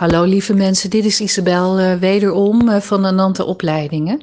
[0.00, 4.20] Hallo lieve mensen, dit is Isabel uh, wederom uh, van Ananta Opleidingen.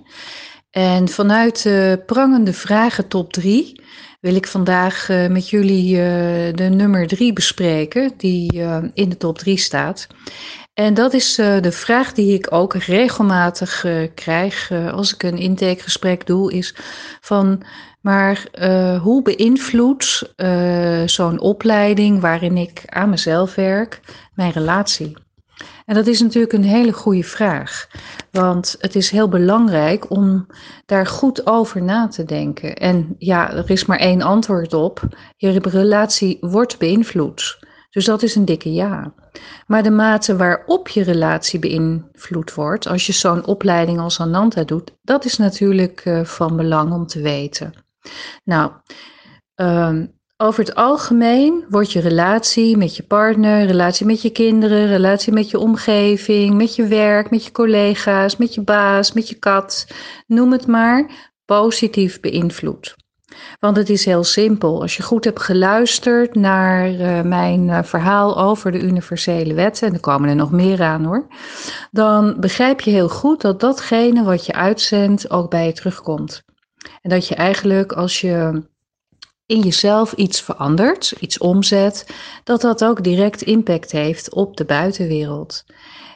[0.69, 3.81] En vanuit de prangende vragen top 3
[4.19, 5.95] wil ik vandaag met jullie
[6.53, 8.61] de nummer 3 bespreken, die
[8.93, 10.07] in de top 3 staat.
[10.73, 13.85] En dat is de vraag die ik ook regelmatig
[14.15, 16.75] krijg als ik een intakegesprek doe, is
[17.21, 17.63] van,
[18.01, 18.45] maar
[19.01, 20.33] hoe beïnvloedt
[21.05, 23.99] zo'n opleiding waarin ik aan mezelf werk,
[24.33, 25.25] mijn relatie?
[25.85, 27.87] En dat is natuurlijk een hele goede vraag.
[28.31, 30.47] Want het is heel belangrijk om
[30.85, 32.75] daar goed over na te denken.
[32.75, 35.01] En ja, er is maar één antwoord op.
[35.37, 37.65] Je relatie wordt beïnvloed.
[37.89, 39.13] Dus dat is een dikke ja.
[39.67, 44.91] Maar de mate waarop je relatie beïnvloed wordt, als je zo'n opleiding als Ananta doet,
[45.01, 47.73] dat is natuurlijk uh, van belang om te weten.
[48.43, 48.71] Nou,
[49.55, 55.33] um, over het algemeen wordt je relatie met je partner, relatie met je kinderen, relatie
[55.33, 59.87] met je omgeving, met je werk, met je collega's, met je baas, met je kat,
[60.27, 62.95] noem het maar, positief beïnvloed.
[63.59, 64.81] Want het is heel simpel.
[64.81, 69.93] Als je goed hebt geluisterd naar uh, mijn uh, verhaal over de universele wetten, en
[69.93, 71.27] er komen er nog meer aan hoor,
[71.91, 76.43] dan begrijp je heel goed dat datgene wat je uitzendt ook bij je terugkomt.
[77.01, 78.63] En dat je eigenlijk als je
[79.47, 82.05] in jezelf iets verandert, iets omzet,
[82.43, 85.65] dat dat ook direct impact heeft op de buitenwereld.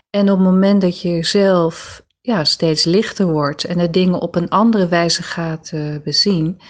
[0.09, 4.35] En op het moment dat je jezelf ja, steeds lichter wordt en de dingen op
[4.35, 6.61] een andere wijze gaat uh, bezien,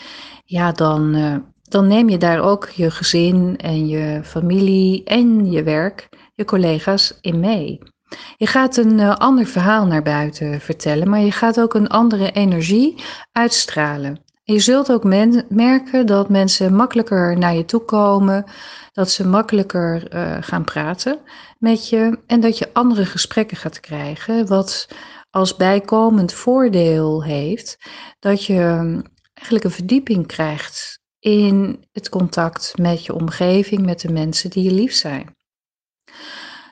[0.45, 5.63] ja, dan, uh, dan neem je daar ook je gezin en je familie en je
[5.63, 7.79] werk, je collega's in mee.
[8.37, 12.31] Je gaat een uh, ander verhaal naar buiten vertellen, maar je gaat ook een andere
[12.31, 14.29] energie uitstralen.
[14.51, 15.03] Je zult ook
[15.49, 18.45] merken dat mensen makkelijker naar je toe komen,
[18.91, 21.19] dat ze makkelijker uh, gaan praten
[21.59, 24.87] met je en dat je andere gesprekken gaat krijgen, wat
[25.29, 27.77] als bijkomend voordeel heeft
[28.19, 29.01] dat je hm,
[29.33, 34.71] eigenlijk een verdieping krijgt in het contact met je omgeving, met de mensen die je
[34.71, 35.35] lief zijn.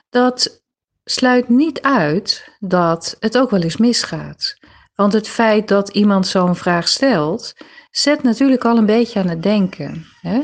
[0.08, 0.62] Dat
[1.04, 4.58] sluit niet uit dat het ook wel eens misgaat.
[5.00, 7.54] Want het feit dat iemand zo'n vraag stelt,
[7.90, 10.06] zet natuurlijk al een beetje aan het denken.
[10.20, 10.40] Hè?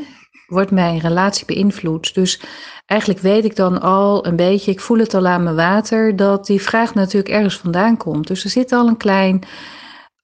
[0.47, 2.15] Wordt mijn relatie beïnvloed?
[2.15, 2.41] Dus
[2.87, 6.47] eigenlijk weet ik dan al een beetje, ik voel het al aan mijn water, dat
[6.47, 8.27] die vraag natuurlijk ergens vandaan komt.
[8.27, 9.43] Dus er zit al een klein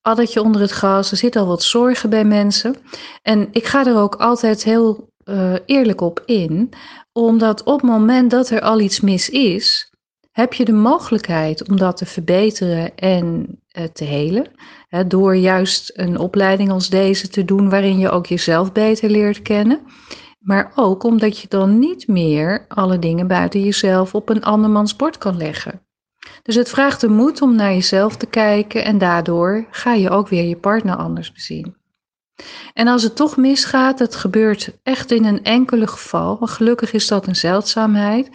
[0.03, 2.77] addertje onder het gras, er zit al wat zorgen bij mensen.
[3.23, 6.73] En ik ga er ook altijd heel uh, eerlijk op in,
[7.13, 9.93] omdat op het moment dat er al iets mis is,
[10.31, 13.57] heb je de mogelijkheid om dat te verbeteren en
[13.93, 14.47] te helen.
[14.89, 19.43] Hè, door juist een opleiding als deze te doen, waarin je ook jezelf beter leert
[19.43, 19.81] kennen.
[20.39, 25.19] Maar ook omdat je dan niet meer alle dingen buiten jezelf op een andermans bord
[25.19, 25.81] kan leggen.
[26.43, 30.29] Dus het vraagt de moed om naar jezelf te kijken en daardoor ga je ook
[30.29, 31.77] weer je partner anders bezien.
[32.73, 37.09] En als het toch misgaat, het gebeurt echt in een enkele geval, maar gelukkig is
[37.09, 38.31] dat een zeldzaamheid,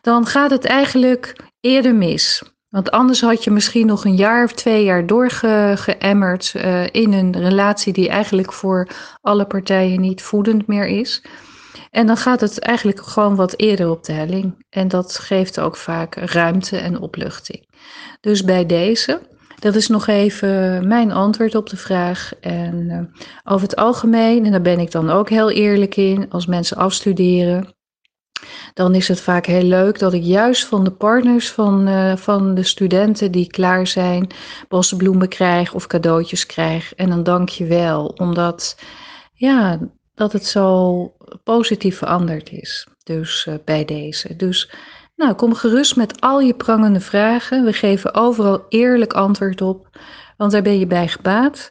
[0.00, 2.53] dan gaat het eigenlijk eerder mis.
[2.74, 7.38] Want anders had je misschien nog een jaar of twee jaar doorgeëmmerd uh, in een
[7.38, 8.88] relatie die eigenlijk voor
[9.20, 11.24] alle partijen niet voedend meer is.
[11.90, 14.64] En dan gaat het eigenlijk gewoon wat eerder op de helling.
[14.70, 17.68] En dat geeft ook vaak ruimte en opluchting.
[18.20, 19.20] Dus bij deze,
[19.58, 22.32] dat is nog even mijn antwoord op de vraag.
[22.40, 26.46] En uh, over het algemeen, en daar ben ik dan ook heel eerlijk in, als
[26.46, 27.73] mensen afstuderen,
[28.74, 32.54] dan is het vaak heel leuk dat ik juist van de partners van, uh, van
[32.54, 34.30] de studenten die klaar zijn,
[34.68, 36.94] bosbloemen krijg of cadeautjes krijg.
[36.94, 38.76] En dan dank je wel, omdat
[39.34, 39.78] ja,
[40.14, 41.12] dat het zo
[41.44, 42.86] positief veranderd is.
[43.02, 44.36] Dus uh, bij deze.
[44.36, 44.70] Dus
[45.16, 47.64] nou, kom gerust met al je prangende vragen.
[47.64, 49.88] We geven overal eerlijk antwoord op,
[50.36, 51.70] want daar ben je bij gebaat.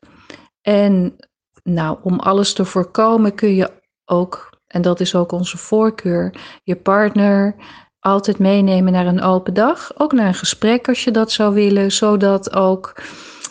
[0.62, 1.16] En
[1.64, 3.72] nou, om alles te voorkomen kun je
[4.06, 7.56] ook en dat is ook onze voorkeur, je partner
[8.00, 11.92] altijd meenemen naar een open dag, ook naar een gesprek als je dat zou willen,
[11.92, 13.02] zodat ook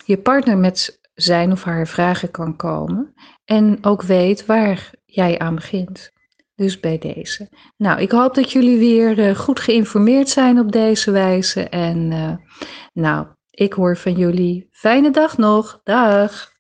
[0.05, 3.15] je partner met zijn of haar vragen kan komen
[3.45, 6.11] en ook weet waar jij aan begint.
[6.55, 7.49] Dus bij deze.
[7.77, 11.69] Nou, ik hoop dat jullie weer uh, goed geïnformeerd zijn op deze wijze.
[11.69, 12.33] En uh,
[12.93, 14.69] nou, ik hoor van jullie.
[14.71, 15.81] Fijne dag nog.
[15.85, 16.52] Dag.